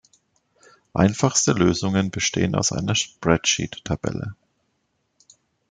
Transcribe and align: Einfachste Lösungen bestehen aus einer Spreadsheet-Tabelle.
Einfachste 0.95 1.51
Lösungen 1.53 2.09
bestehen 2.09 2.55
aus 2.55 2.71
einer 2.71 2.95
Spreadsheet-Tabelle. 2.95 4.33